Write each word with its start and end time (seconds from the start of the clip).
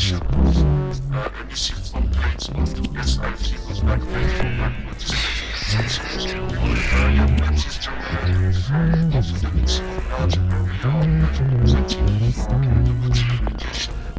shackles, 0.00 0.56
uh, 1.12 1.30
and 1.38 1.50
you. 1.50 1.56
see 1.56 1.74
complaints 1.92 2.48
of 2.48 2.56
the 2.56 3.02
SIT 3.02 3.68
was 3.68 3.82
of 12.48 13.02
the 13.02 13.24
communication 13.28 13.99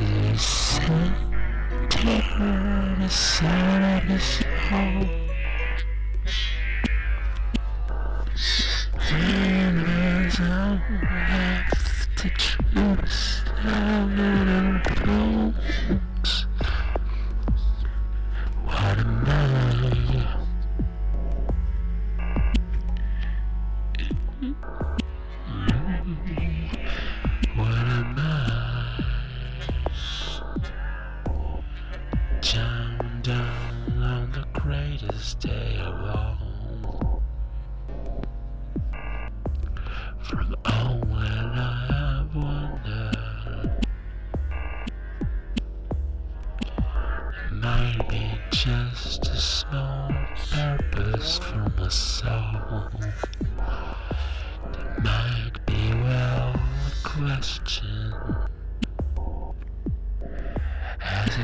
Listen 0.00 1.27
the 3.08 3.14
us 4.10 4.42
all. 4.70 5.04
Feelings 9.08 10.40
of 10.40 11.37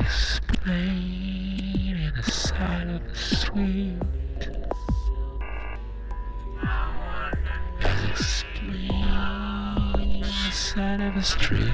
is 0.01 0.41
playing 0.47 1.95
in 1.97 2.13
the 2.15 2.23
side 2.23 2.87
of 2.89 3.01
the 3.07 3.15
street. 3.15 3.99
As 7.81 8.03
it's 8.09 8.43
playing 8.55 8.91
in 9.99 10.21
the 10.21 10.51
side 10.51 11.01
of 11.01 11.15
the 11.15 11.21
street. 11.21 11.71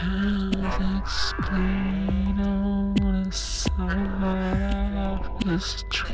As 0.00 0.78
it's 1.02 1.34
on 1.48 2.94
the 2.94 3.30
side 3.32 4.94
of 4.96 5.44
the 5.44 5.58
street. 5.58 6.13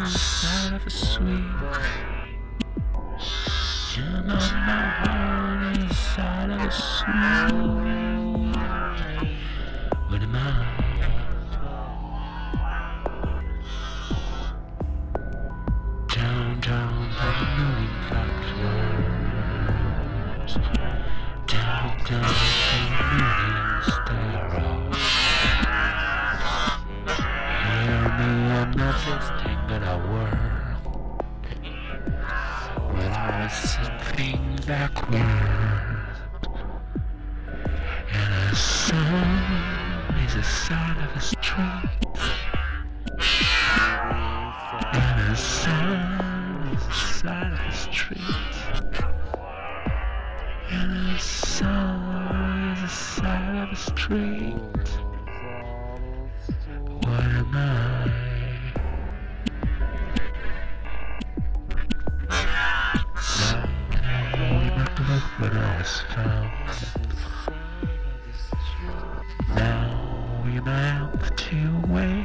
inside 0.00 0.72
of 0.74 0.86
a 0.86 0.90
sweet. 0.90 1.44
You're 3.96 4.22
my 4.24 4.40
heart 4.40 5.76
inside 5.76 6.50
of 6.50 6.60
a 6.60 6.70
sweet. 6.70 8.09
Now 69.56 70.42
we 70.44 70.52
have 70.54 71.36
to 71.36 71.82
wait. 71.88 72.19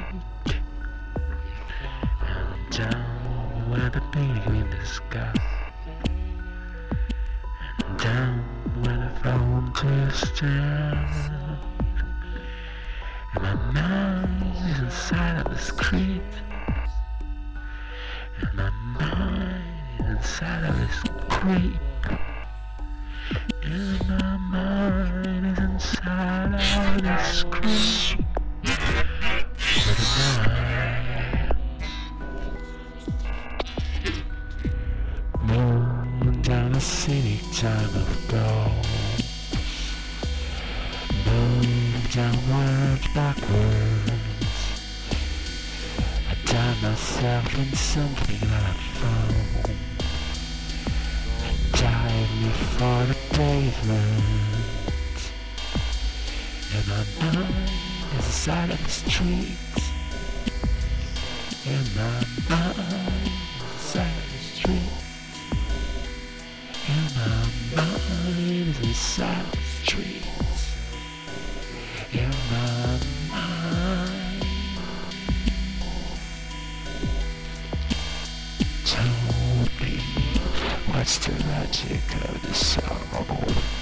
Pavement. 53.31 54.24
And 56.74 56.88
my 56.88 57.03
mind 57.22 57.69
is 58.17 58.25
inside 58.25 58.69
of 58.72 58.84
the 58.84 58.89
streets. 58.89 59.91
And 61.67 61.95
my 61.95 62.24
mind 62.50 63.27
is 63.27 63.74
inside 63.74 64.17
of 64.17 64.27
the 64.31 64.39
streets. 64.53 65.03
And 66.88 67.10
my 67.15 67.43
mind 67.75 68.69
is 68.69 68.79
inside 68.79 69.45
the 69.51 69.57
streets. 69.81 70.75
And 72.13 72.36
my 72.51 73.00
mind 73.29 73.55
me 79.86 80.00
what's 80.88 81.17
the 81.19 81.31
logic 81.48 82.25
of 82.55 82.62
the 82.62 82.65
song. 82.65 82.85
Why 83.12 83.75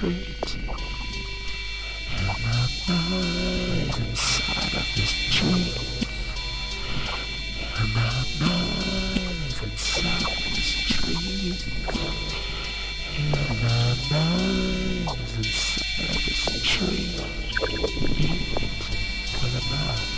In 0.00 0.14
my 2.26 2.62
mind 2.88 3.96
inside 3.98 4.74
of 4.76 4.86
the 4.94 5.02
street. 5.02 5.74
And 7.78 7.94
is 9.48 9.58
inside 9.60 10.22
of 10.22 10.36
this 10.54 10.70
street. 10.86 11.60
And 13.18 13.60
is 15.18 15.34
inside 15.36 16.14
of 16.14 16.20
the 16.24 16.32
street. 16.62 17.18
What 19.40 19.52
am 19.56 19.72
I? 19.72 20.17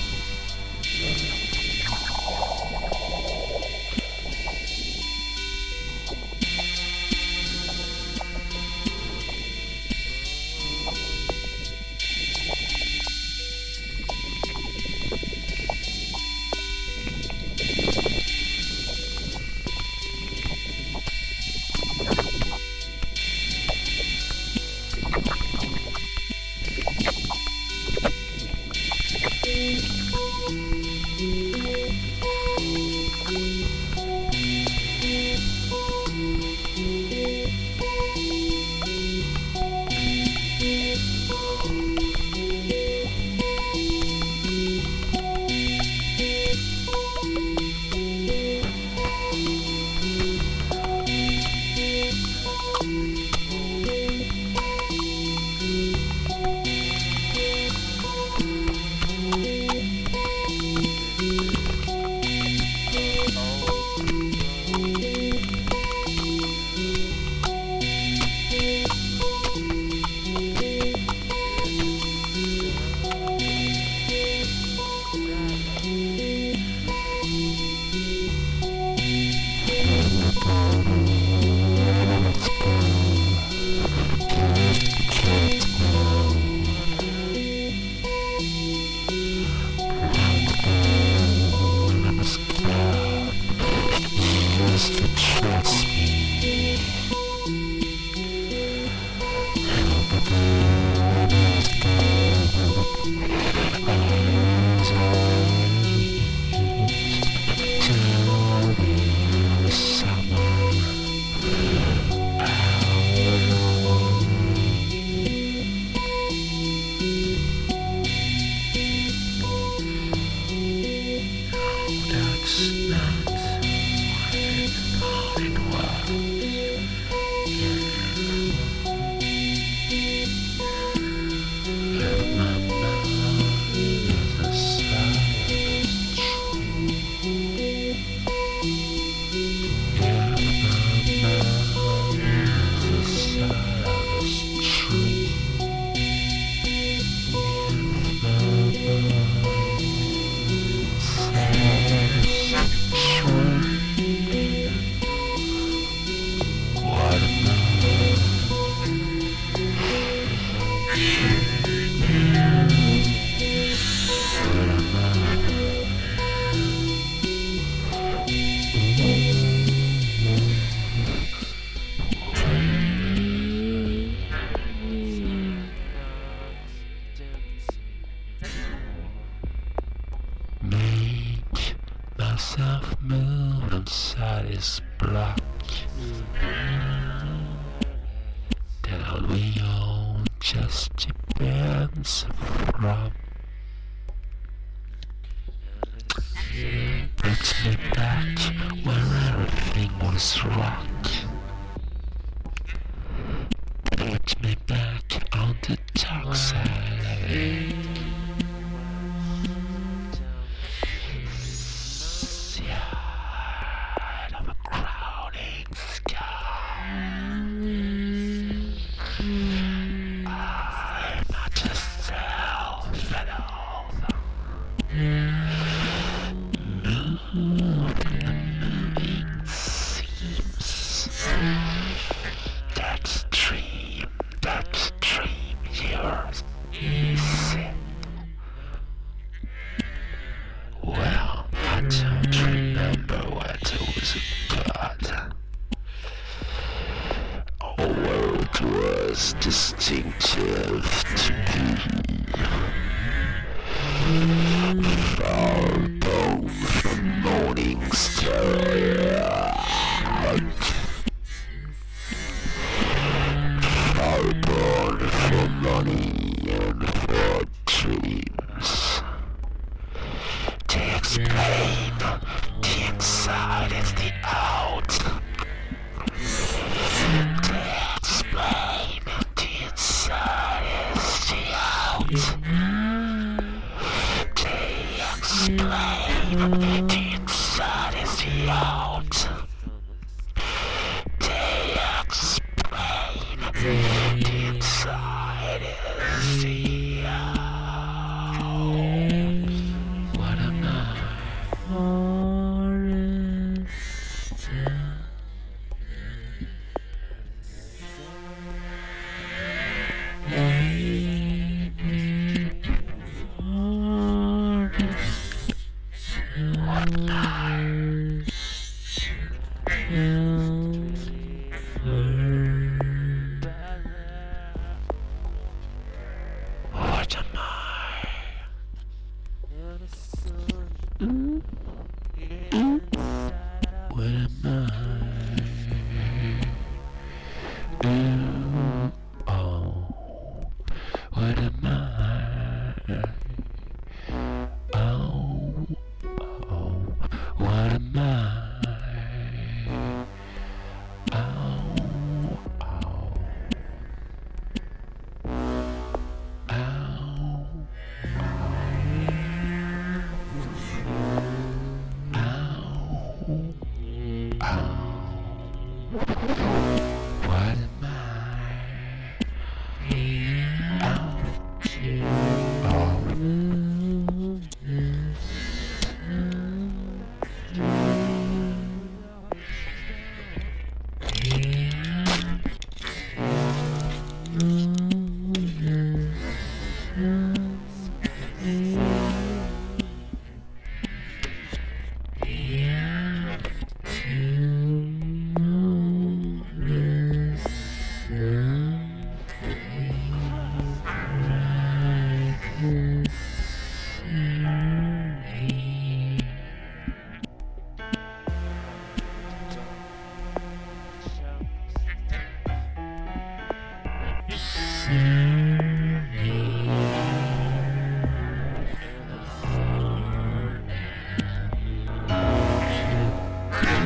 Inside 294.26 295.62
is 295.62 296.42
the 296.42 297.49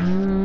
Mm. 0.05 0.44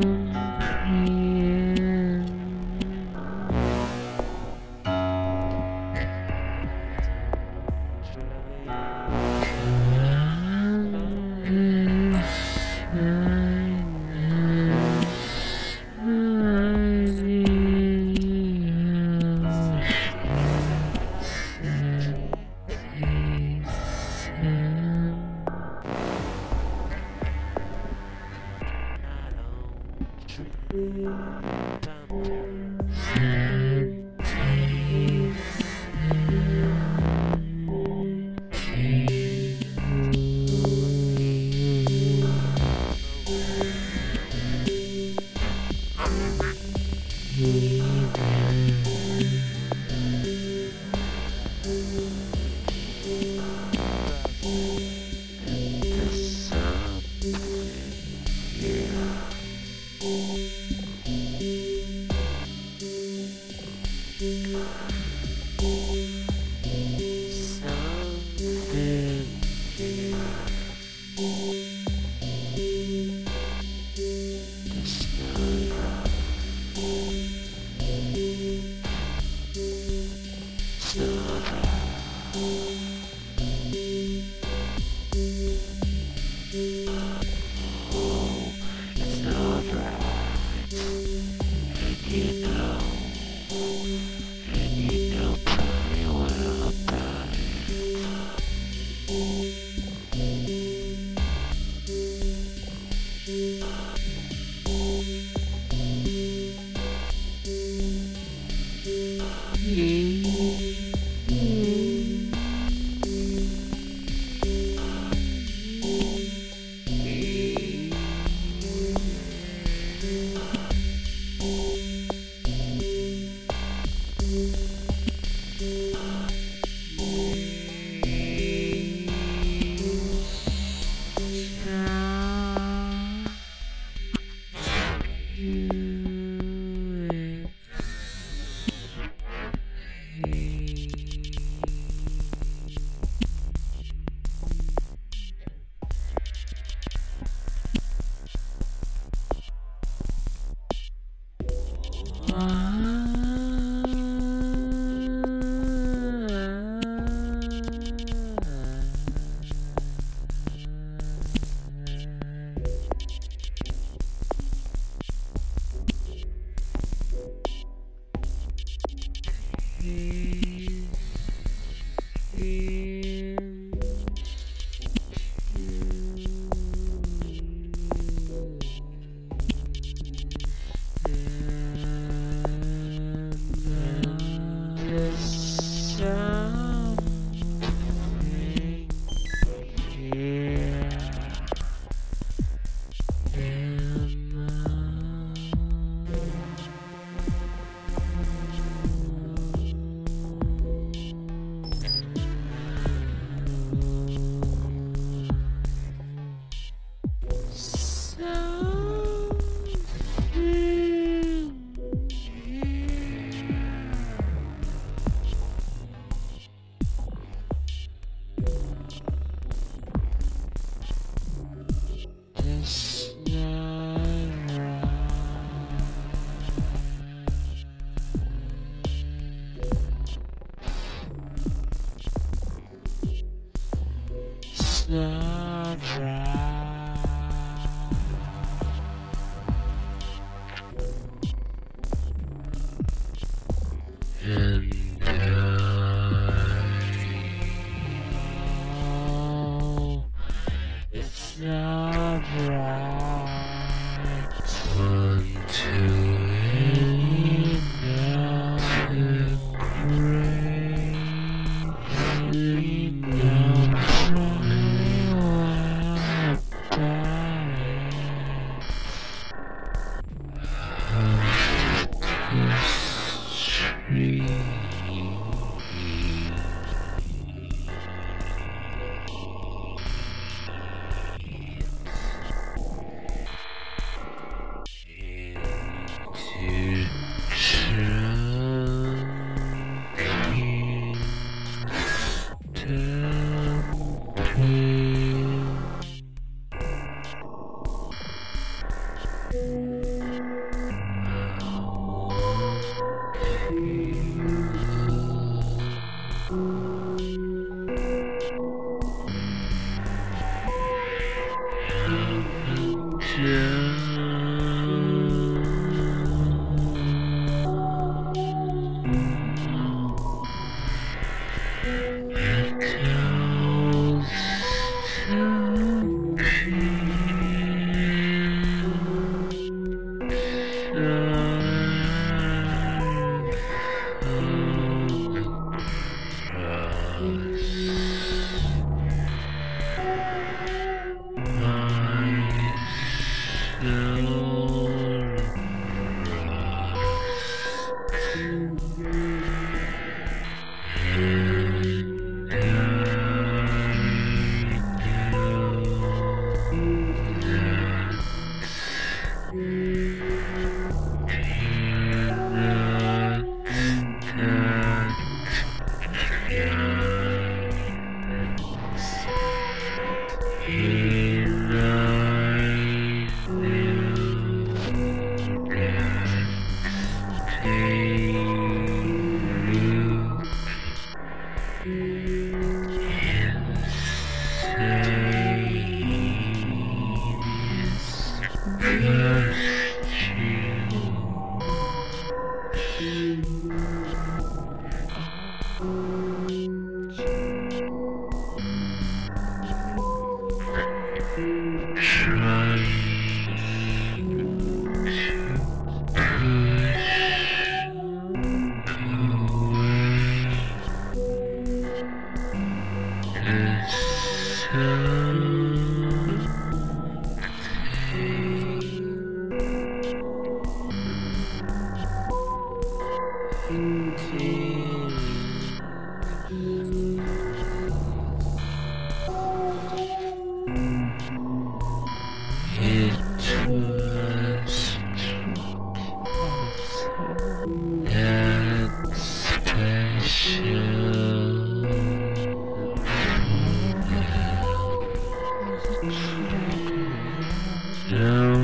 Yeah. 447.90 448.39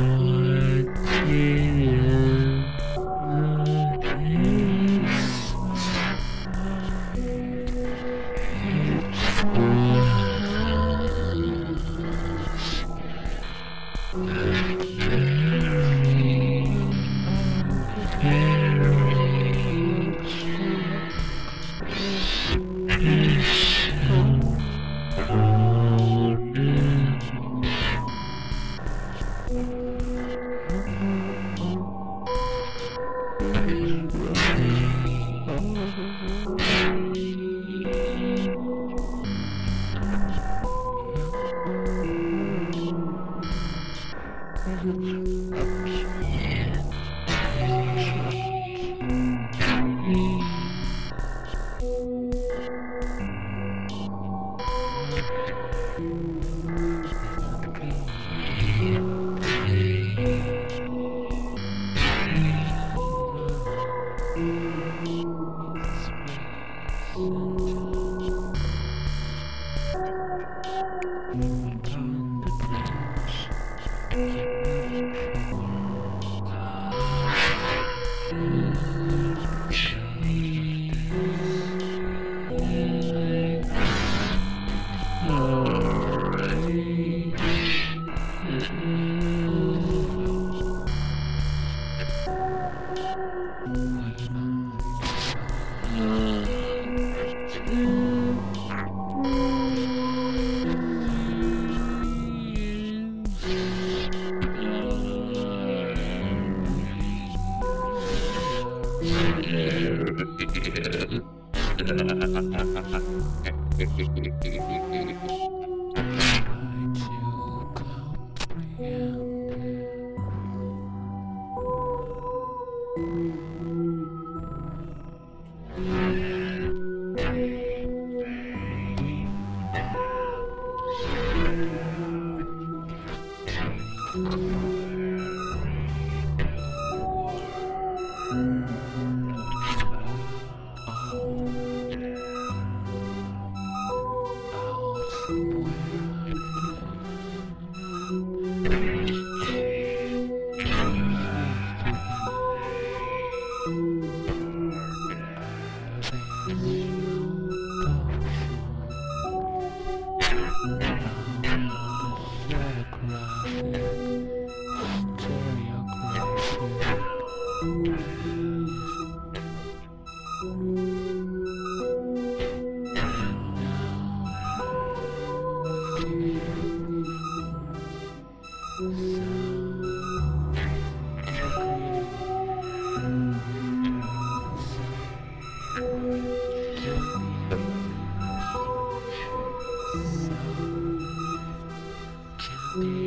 Mm-hmm. 192.75 193.04